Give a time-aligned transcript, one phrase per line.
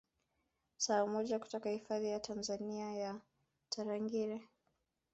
[0.77, 2.57] Saa moja kutoka hifadhi ya Taifa
[2.97, 3.21] ya
[3.69, 4.41] Tarangire